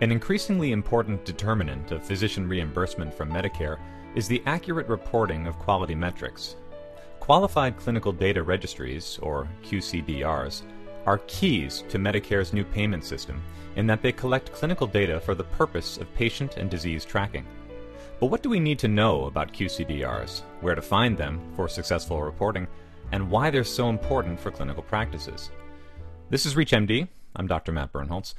[0.00, 3.80] An increasingly important determinant of physician reimbursement from Medicare
[4.14, 6.54] is the accurate reporting of quality metrics.
[7.18, 10.62] Qualified Clinical Data Registries, or QCDRs,
[11.04, 13.42] are keys to Medicare's new payment system
[13.74, 17.44] in that they collect clinical data for the purpose of patient and disease tracking.
[18.20, 22.22] But what do we need to know about QCDRs, where to find them for successful
[22.22, 22.68] reporting,
[23.10, 25.50] and why they're so important for clinical practices?
[26.30, 27.08] This is ReachMD.
[27.34, 27.72] I'm Dr.
[27.72, 28.34] Matt Birnholz.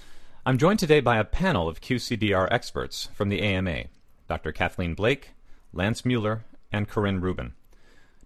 [0.46, 3.84] I'm joined today by a panel of QCDR experts from the AMA
[4.30, 4.54] Dr.
[4.54, 5.32] Kathleen Blake,
[5.74, 7.54] Lance Mueller, and Corinne Rubin.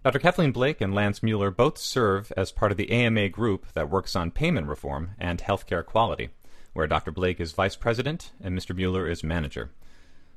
[0.03, 0.19] Dr.
[0.19, 4.15] Kathleen Blake and Lance Mueller both serve as part of the AMA group that works
[4.15, 6.29] on payment reform and healthcare quality,
[6.73, 7.11] where Dr.
[7.11, 8.75] Blake is vice president and Mr.
[8.75, 9.71] Mueller is manager.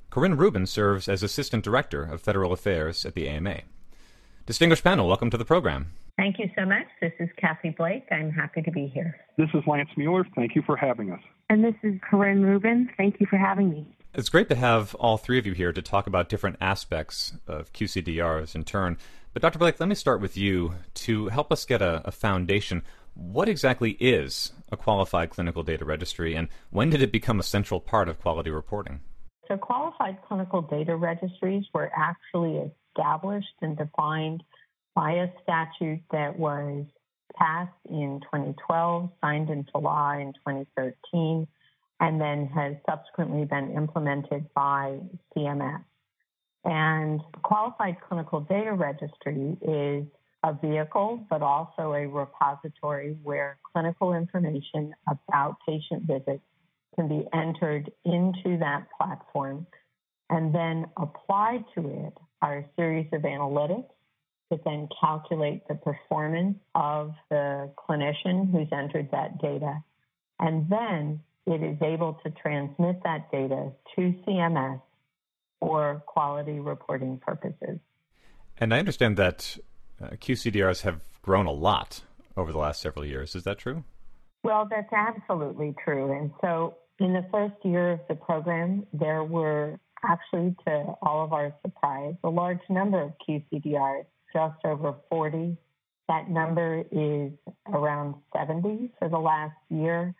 [0.08, 3.60] Corinne Rubin serves as assistant director of federal affairs at the AMA.
[4.46, 5.92] Distinguished panel, welcome to the program.
[6.16, 6.86] Thank you so much.
[7.00, 8.06] This is Kathy Blake.
[8.10, 9.16] I'm happy to be here.
[9.36, 10.26] This is Lance Mueller.
[10.34, 11.20] Thank you for having us.
[11.50, 12.88] And this is Corinne Rubin.
[12.96, 13.86] Thank you for having me.
[14.14, 17.70] It's great to have all three of you here to talk about different aspects of
[17.74, 18.96] QCDRs in turn.
[19.34, 19.58] But Dr.
[19.58, 22.82] Blake, let me start with you to help us get a, a foundation.
[23.12, 27.78] What exactly is a qualified clinical data registry, and when did it become a central
[27.78, 29.00] part of quality reporting?
[29.48, 34.42] So, qualified clinical data registries were actually established and defined
[34.96, 36.86] by a statute that was
[37.36, 41.46] passed in 2012, signed into law in 2013,
[42.00, 44.98] and then has subsequently been implemented by
[45.36, 45.84] CMS.
[46.64, 50.06] And the qualified clinical data registry is
[50.42, 56.42] a vehicle, but also a repository where clinical information about patient visits
[56.94, 59.66] can be entered into that platform.
[60.30, 63.90] And then applied to it are a series of analytics
[64.50, 69.82] to then calculate the performance of the clinician who's entered that data.
[70.38, 74.80] And then it is able to transmit that data to CMS
[75.60, 77.78] for quality reporting purposes.
[78.58, 79.58] And I understand that
[80.00, 82.02] uh, QCDRs have grown a lot
[82.36, 83.34] over the last several years.
[83.34, 83.84] Is that true?
[84.42, 86.12] Well, that's absolutely true.
[86.12, 91.32] And so in the first year of the program, there were actually, to all of
[91.32, 94.04] our surprise, a large number of QCDRs
[94.36, 95.56] just over 40.
[96.08, 97.32] That number is
[97.72, 100.14] around 70 for the last year.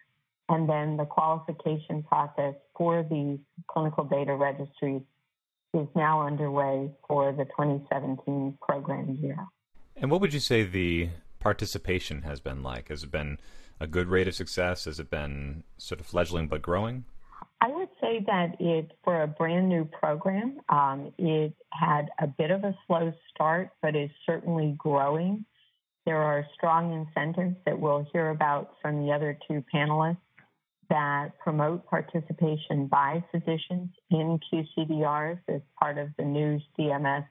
[0.49, 3.39] And then the qualification process for these
[3.69, 5.03] clinical data registries
[5.75, 9.37] is now underway for the 2017 program year.
[9.97, 11.11] And what would you say the
[11.41, 12.89] participation has been like?
[12.89, 13.39] Has it been
[13.79, 14.87] a good rate of success?
[14.87, 17.05] Has it been sort of fledgling but growing?
[17.61, 18.57] I would say that
[19.05, 23.97] for a brand new program, um, it had a bit of a slow start, but
[23.97, 25.45] is certainly growing.
[26.05, 30.19] There are strong incentives that we'll hear about from the other two panelists
[30.89, 37.27] that promote participation by physicians in QCDRs as part of the new CMS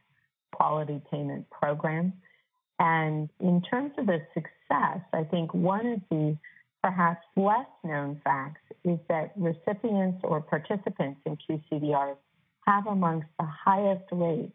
[0.54, 2.14] quality payment program.
[2.80, 6.38] And in terms of the success, I think one of the
[6.86, 12.18] perhaps less known facts is that recipients or participants in QCDRs
[12.68, 14.54] have amongst the highest rates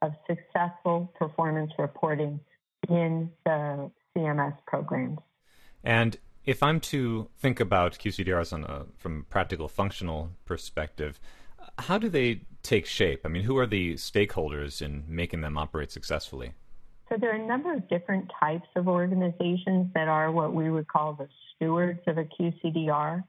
[0.00, 2.38] of successful performance reporting
[2.88, 5.18] in the CMS programs.
[5.82, 11.18] And if I'm to think about QCDRs on a, from a practical functional perspective,
[11.80, 13.22] how do they take shape?
[13.24, 16.52] I mean, who are the stakeholders in making them operate successfully?
[17.12, 20.88] So there are a number of different types of organizations that are what we would
[20.88, 23.22] call the stewards of a QCDR.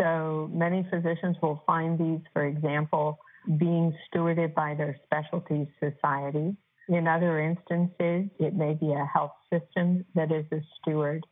[0.00, 3.18] So many physicians will find these, for example,
[3.56, 6.56] being stewarded by their specialty society.
[6.88, 11.26] In other instances, it may be a health system that is a steward.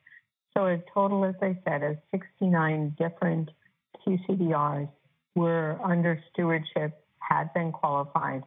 [0.57, 3.49] So a total, as I said, of 69 different
[4.05, 4.89] QCDRs
[5.37, 8.43] were under stewardship, had been qualified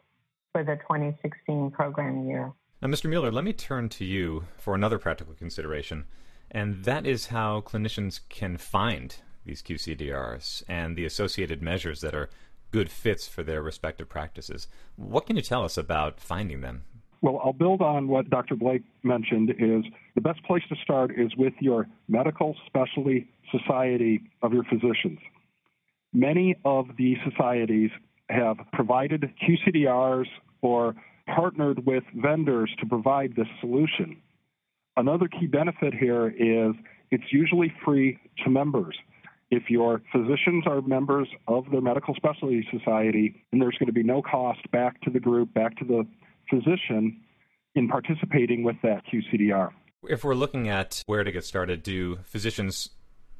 [0.51, 2.51] for the 2016 program year.
[2.81, 3.09] Now, Mr.
[3.09, 6.06] Mueller, let me turn to you for another practical consideration,
[6.50, 12.29] and that is how clinicians can find these QCDRs and the associated measures that are
[12.72, 14.70] good fits for their respective practices.
[14.96, 16.84] What can you tell us about finding them?
[17.22, 18.55] Well, I'll build on what Dr.
[18.55, 19.84] Blake mentioned is
[20.16, 25.20] the best place to start is with your medical specialty society of your physicians.
[26.14, 27.90] Many of these societies
[28.29, 30.28] have provided QCDRs
[30.61, 30.96] or
[31.35, 34.22] partnered with vendors to provide this solution.
[34.97, 36.76] Another key benefit here is
[37.11, 38.97] it's usually free to members.
[39.52, 44.03] If your physicians are members of their medical specialty society, then there's going to be
[44.03, 46.05] no cost back to the group, back to the
[46.49, 47.20] physician
[47.76, 49.70] in participating with that QCDR.
[50.03, 52.90] If we're looking at where to get started, do physicians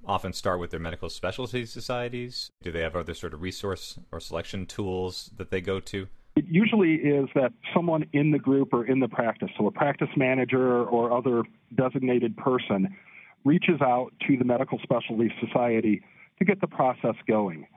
[0.06, 2.50] often start with their medical specialty societies?
[2.64, 6.08] Do they have other sort of resource or selection tools that they go to?
[6.40, 10.08] It usually is that someone in the group or in the practice, so a practice
[10.16, 11.44] manager or other
[11.76, 12.96] designated person,
[13.44, 16.02] reaches out to the medical specialty society
[16.38, 17.68] to get the process going.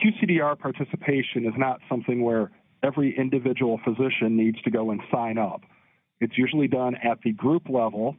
[0.00, 2.52] QCDR participation is not something where
[2.84, 5.62] every individual physician needs to go and sign up.
[6.20, 8.14] It's usually done at the group level,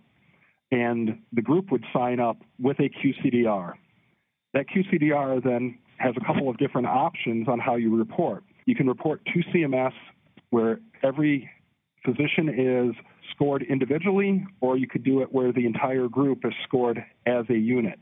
[0.74, 3.76] and the group would sign up with a QCDR.
[4.54, 8.44] That QCDR then has a couple of different options on how you report.
[8.70, 9.94] You can report to CMS
[10.52, 11.50] where every
[12.06, 12.96] physician is
[13.32, 17.58] scored individually, or you could do it where the entire group is scored as a
[17.58, 18.00] unit.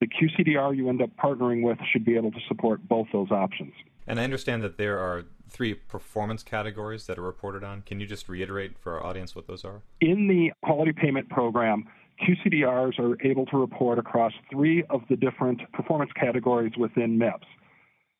[0.00, 3.72] The QCDR you end up partnering with should be able to support both those options.
[4.06, 7.82] And I understand that there are three performance categories that are reported on.
[7.82, 9.82] Can you just reiterate for our audience what those are?
[10.00, 11.88] In the quality payment program,
[12.22, 17.46] QCDRs are able to report across three of the different performance categories within MIPS.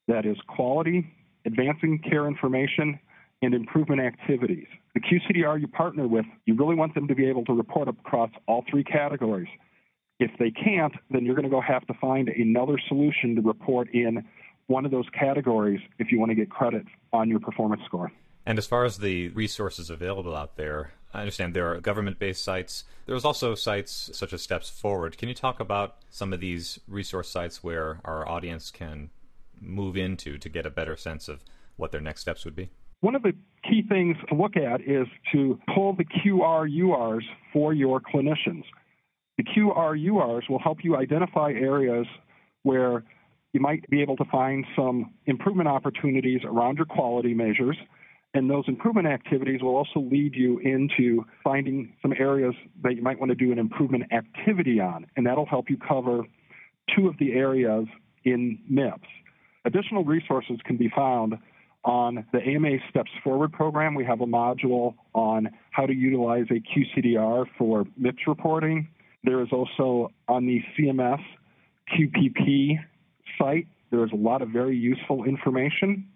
[0.08, 1.06] That is quality,
[1.49, 3.00] advancing care information,
[3.43, 4.67] and improvement activities.
[4.95, 8.31] The QCDR you partner with, you really want them to be able to report across
[8.47, 9.49] all three categories.
[10.19, 13.89] If they can't, then you're going to go have to find another solution to report
[13.95, 14.25] in
[14.67, 18.11] one of those categories if you want to get credit on your performance score.
[18.45, 22.43] And as far as the resources available out there, I understand there are government based
[22.43, 22.85] sites.
[23.06, 25.17] There's also sites such as Steps Forward.
[25.17, 29.11] Can you talk about some of these resource sites where our audience can
[29.60, 31.44] move into to get a better sense of
[31.76, 32.70] what their next steps would be?
[33.00, 33.32] One of the
[33.69, 37.22] key things to look at is to pull the QRURs
[37.52, 38.64] for your clinicians.
[39.37, 42.06] The QRURs will help you identify areas
[42.64, 43.05] where
[43.52, 47.76] you might be able to find some improvement opportunities around your quality measures.
[48.34, 53.19] And those improvement activities will also lead you into finding some areas that you might
[53.19, 55.06] want to do an improvement activity on.
[55.16, 56.25] And that'll help you cover
[56.94, 57.87] two of the areas
[58.25, 59.06] in MIPS.
[59.69, 61.35] Additional resources can be found
[61.85, 63.94] on the AMA Steps Forward program.
[63.94, 68.88] We have a module on how to utilize a QCDR for MIPS reporting.
[69.25, 71.20] There is also on the CMS
[71.93, 72.79] QPP
[73.38, 76.09] site, there is a lot of very useful information.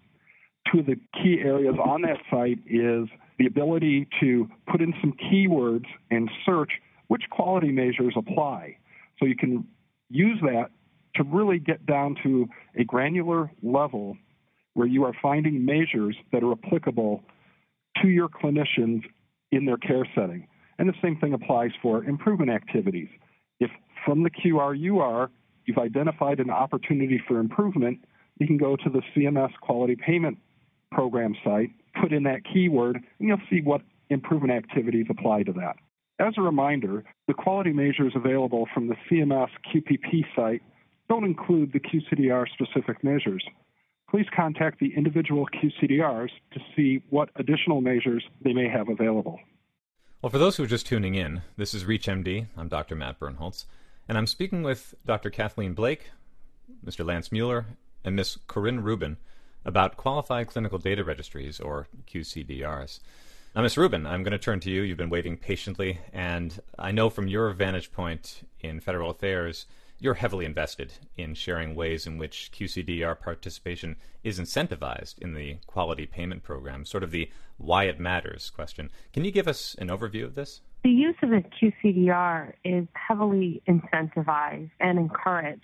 [0.71, 3.07] Two of the key areas on that site is
[3.37, 6.71] the ability to put in some keywords and search
[7.07, 8.77] which quality measures apply.
[9.19, 9.67] So you can
[10.09, 10.71] use that
[11.15, 14.17] to really get down to a granular level
[14.73, 17.23] where you are finding measures that are applicable
[18.01, 19.03] to your clinicians
[19.51, 20.47] in their care setting.
[20.79, 23.09] And the same thing applies for improvement activities.
[23.59, 23.69] If
[24.05, 25.29] from the QRUR
[25.65, 27.99] you've identified an opportunity for improvement,
[28.39, 30.37] you can go to the CMS Quality Payment
[30.91, 31.69] Program site,
[32.01, 35.75] put in that keyword, and you'll see what improvement activities apply to that.
[36.19, 40.61] As a reminder, the quality measures available from the CMS QPP site
[41.13, 43.45] don't include the QCDR specific measures.
[44.09, 49.39] Please contact the individual QCDRs to see what additional measures they may have available.
[50.23, 52.47] Well, for those who are just tuning in, this is ReachMD.
[52.57, 52.95] I'm Dr.
[52.95, 53.65] Matt Birnholz,
[54.09, 55.29] and I'm speaking with Dr.
[55.29, 56.09] Kathleen Blake,
[56.83, 57.05] Mr.
[57.05, 57.67] Lance Mueller,
[58.03, 58.39] and Ms.
[58.47, 59.17] Corinne Rubin
[59.65, 63.01] about qualified clinical data registries, or QCDRs.
[63.55, 63.77] Now, Ms.
[63.77, 64.81] Rubin, I'm going to turn to you.
[64.81, 69.67] You've been waiting patiently, and I know from your vantage point in federal affairs
[70.03, 76.05] you're heavily invested in sharing ways in which QCDR participation is incentivized in the quality
[76.05, 78.91] payment program, sort of the why it matters question.
[79.13, 80.59] Can you give us an overview of this?
[80.83, 85.61] The use of a QCDR is heavily incentivized and encouraged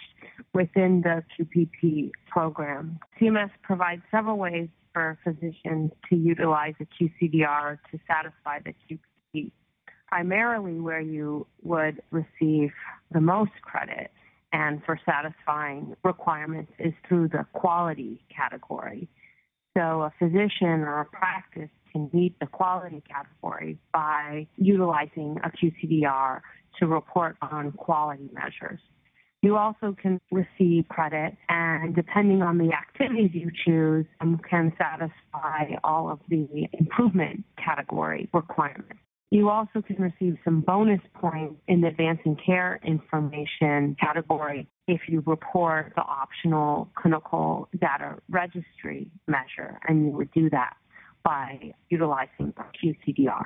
[0.53, 2.97] within the QPP program.
[3.19, 9.51] CMS provides several ways for physicians to utilize a QCDR to satisfy the QPP.
[10.07, 12.71] Primarily, where you would receive
[13.11, 14.11] the most credit
[14.51, 19.07] and for satisfying requirements is through the quality category.
[19.77, 26.41] So a physician or a practice can meet the quality category by utilizing a QCDR
[26.79, 28.79] to report on quality measures.
[29.41, 35.75] You also can receive credit, and depending on the activities you choose, um, can satisfy
[35.83, 38.99] all of the improvement category requirements.
[39.31, 45.21] You also can receive some bonus points in the advancing care information category if you
[45.27, 50.73] report the optional clinical data registry measure, and you would do that
[51.23, 53.45] by utilizing QCDR.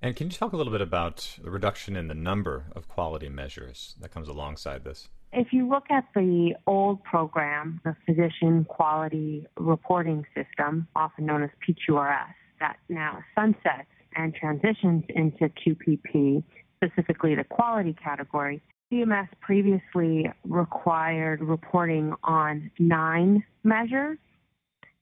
[0.00, 3.28] And can you talk a little bit about the reduction in the number of quality
[3.28, 5.08] measures that comes alongside this?
[5.32, 11.50] If you look at the old program, the Physician Quality Reporting System, often known as
[11.66, 16.42] PQRS, that now sunsets and transitions into QPP,
[16.76, 24.18] specifically the quality category, CMS previously required reporting on nine measures,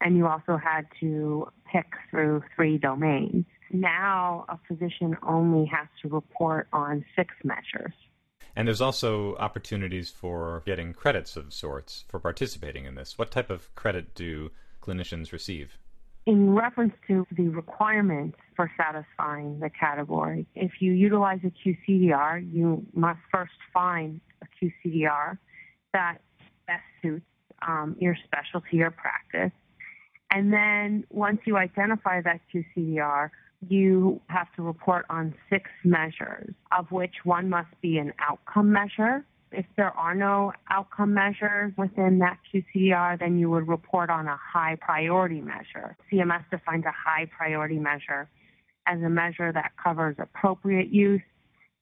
[0.01, 3.45] and you also had to pick through three domains.
[3.73, 7.93] Now, a physician only has to report on six measures.
[8.57, 13.17] And there's also opportunities for getting credits of sorts for participating in this.
[13.17, 14.51] What type of credit do
[14.83, 15.79] clinicians receive?
[16.27, 22.87] In reference to the requirements for satisfying the category, if you utilize a QCDR, you
[22.95, 25.39] must first find a QCDR
[25.95, 26.19] that
[26.67, 27.25] best suits
[27.67, 29.53] um, your specialty or practice.
[30.31, 33.31] And then once you identify that QCDR,
[33.69, 39.25] you have to report on six measures, of which one must be an outcome measure,
[39.53, 44.37] if there are no outcome measures within that QCDR, then you would report on a
[44.37, 45.97] high priority measure.
[46.11, 48.29] CMS defines a high priority measure
[48.87, 51.23] as a measure that covers appropriate use,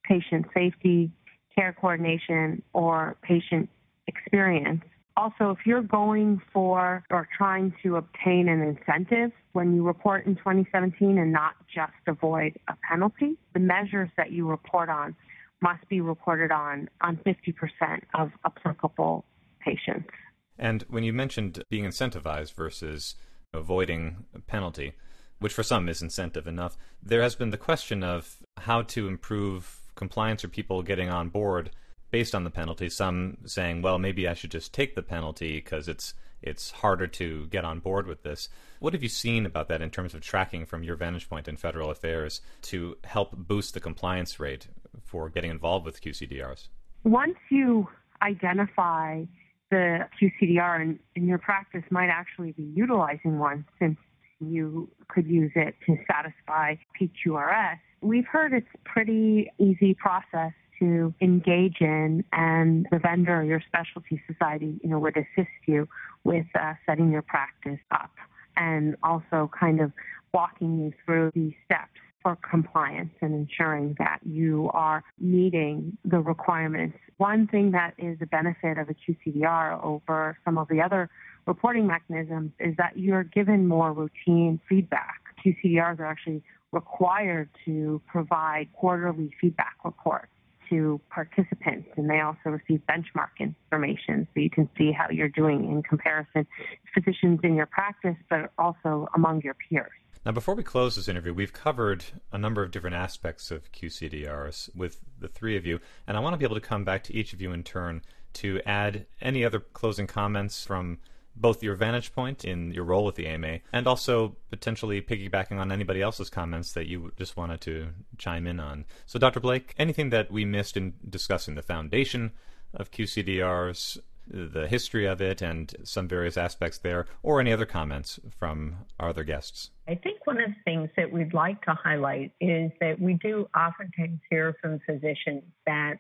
[0.03, 1.11] patient safety,
[1.55, 3.69] care coordination, or patient
[4.07, 4.83] experience.
[5.17, 10.37] Also, if you're going for or trying to obtain an incentive when you report in
[10.37, 15.17] 2017 and not just avoid a penalty, the measures that you report on
[15.61, 19.25] must be reported on on 50% of applicable
[19.61, 20.11] patients.
[20.59, 23.15] And when you mentioned being incentivized versus
[23.53, 24.93] avoiding a penalty,
[25.39, 29.81] which for some is incentive enough, there has been the question of how to improve
[29.95, 31.71] compliance or people getting on board
[32.11, 32.89] based on the penalty.
[32.89, 37.47] Some saying, well, maybe I should just take the penalty because it's it's harder to
[37.49, 38.49] get on board with this.
[38.79, 41.57] What have you seen about that in terms of tracking from your vantage point in
[41.57, 44.69] federal affairs to help boost the compliance rate
[45.05, 46.69] for getting involved with QCDRs?
[47.05, 47.89] Once you
[48.23, 49.25] identify
[49.71, 53.99] the QCDR and, your practice might actually be utilizing one since
[54.41, 61.81] you could use it to satisfy PQRS, we've heard it's pretty easy process to engage
[61.81, 65.89] in and the vendor or your specialty society you know would assist you
[66.25, 68.13] with uh, setting your practice up
[68.57, 69.93] and also kind of
[70.33, 76.97] walking you through these steps for compliance and ensuring that you are meeting the requirements.
[77.17, 81.11] One thing that is a benefit of a QCDR over some of the other
[81.47, 85.21] reporting mechanisms is that you're given more routine feedback.
[85.45, 90.29] QCDRs are actually required to provide quarterly feedback reports
[90.69, 95.65] to participants and they also receive benchmark information so you can see how you're doing
[95.65, 99.91] in comparison to physicians in your practice but also among your peers.
[100.27, 104.75] Now, before we close this interview, we've covered a number of different aspects of QCDRs
[104.75, 107.15] with the three of you, and I want to be able to come back to
[107.15, 108.03] each of you in turn
[108.35, 110.99] to add any other closing comments from
[111.35, 115.71] both your vantage point in your role with the AMA and also potentially piggybacking on
[115.71, 118.85] anybody else's comments that you just wanted to chime in on.
[119.07, 119.41] So, Dr.
[119.41, 122.33] Blake, anything that we missed in discussing the foundation
[122.75, 123.99] of QCDRs,
[124.31, 129.11] the history of it and some various aspects there, or any other comments from our
[129.11, 129.71] other guests?
[129.87, 133.49] I think one of the things that we'd like to highlight is that we do
[133.57, 135.95] oftentimes hear from physicians that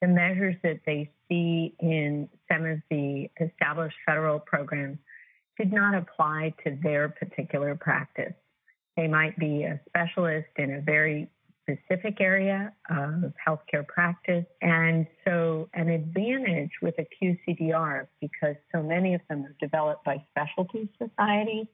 [0.00, 4.98] the measures that they see in some of the established federal programs
[5.58, 8.32] did not apply to their particular practice.
[8.96, 11.28] They might be a specialist in a very
[11.78, 14.44] specific area of healthcare practice.
[14.62, 20.24] And so, an advantage with a QCDR, because so many of them are developed by
[20.30, 21.66] specialty societies,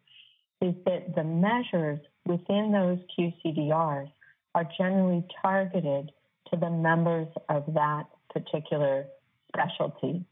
[0.61, 4.11] is that the measures within those QCDRs
[4.55, 6.11] are generally targeted
[6.51, 9.07] to the members of that particular
[9.49, 10.25] specialty.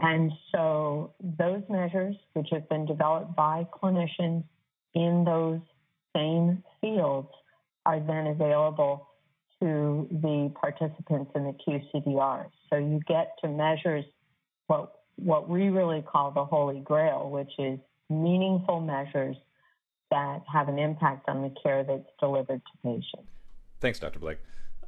[0.00, 4.44] And so, those measures, which have been developed by clinicians
[4.94, 5.60] in those
[6.14, 7.28] same fields,
[7.86, 9.08] are then available
[9.60, 12.46] to the participants in the QCDR.
[12.68, 14.04] So you get to measures
[14.66, 19.36] what what we really call the holy grail, which is meaningful measures
[20.10, 23.28] that have an impact on the care that's delivered to patients.
[23.80, 24.18] Thanks, Dr.
[24.18, 24.38] Blake.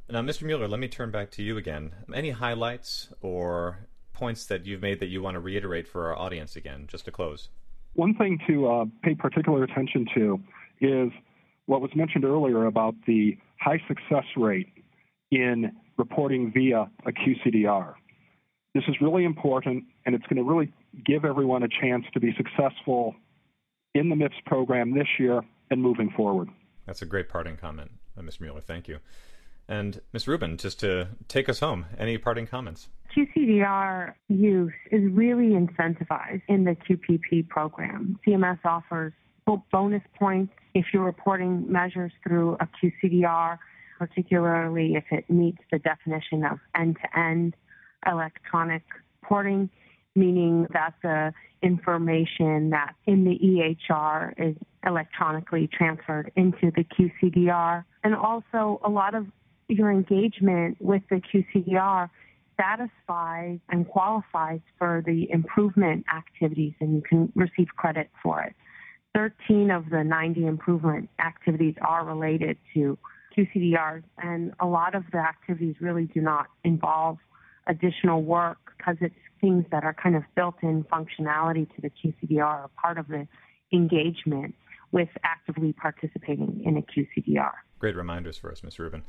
[0.09, 0.43] Now, Mr.
[0.43, 1.91] Mueller, let me turn back to you again.
[2.13, 6.55] Any highlights or points that you've made that you want to reiterate for our audience
[6.55, 7.49] again, just to close?
[7.93, 10.39] One thing to uh, pay particular attention to
[10.79, 11.11] is
[11.65, 14.67] what was mentioned earlier about the high success rate
[15.31, 17.93] in reporting via a QCDR.
[18.73, 20.71] This is really important, and it's going to really
[21.05, 23.15] give everyone a chance to be successful
[23.93, 25.41] in the MIPS program this year
[25.71, 26.49] and moving forward.
[26.85, 28.41] That's a great parting comment, uh, Mr.
[28.41, 28.61] Mueller.
[28.61, 28.99] Thank you.
[29.67, 30.27] And Ms.
[30.27, 32.89] Rubin, just to take us home, any parting comments?
[33.15, 38.19] QCDR use is really incentivized in the QPP program.
[38.27, 39.13] CMS offers
[39.71, 43.57] bonus points if you're reporting measures through a QCDR,
[43.97, 47.55] particularly if it meets the definition of end to end.
[48.07, 48.83] electronic
[49.21, 49.69] reporting,
[50.15, 51.33] meaning that the
[51.63, 53.39] information that in the
[53.91, 57.83] EHR is electronically transferred into the QCDR.
[58.03, 59.25] And also, a lot of
[59.67, 62.09] your engagement with the QCDR
[62.57, 68.55] satisfies and qualifies for the improvement activities, and you can receive credit for it.
[69.15, 72.97] 13 of the 90 improvement activities are related to
[73.35, 77.17] QCDRs, and a lot of the activities really do not involve
[77.67, 82.65] additional work because it's things that are kind of built in functionality to the QCDR,
[82.65, 83.25] a part of the
[83.71, 84.53] engagement
[84.91, 87.51] with actively participating in a QCDR.
[87.79, 88.79] Great reminders for us, Ms.
[88.79, 89.03] Rubin.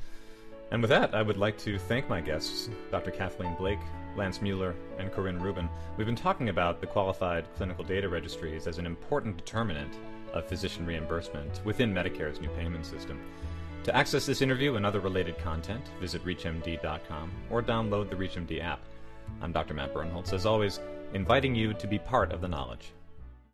[0.70, 3.12] And with that, I would like to thank my guests, Dr.
[3.12, 3.78] Kathleen Blake,
[4.16, 5.68] Lance Mueller, and Corinne Rubin.
[5.96, 9.94] We've been talking about the qualified clinical data registries as an important determinant
[10.32, 13.20] of physician reimbursement within Medicare's new payment system.
[13.85, 18.80] To access this interview and other related content, visit ReachMD.com or download the ReachMD app.
[19.40, 19.75] I'm Dr.
[19.75, 20.80] Matt Birnholz, as always,
[21.14, 22.92] inviting you to be part of the knowledge.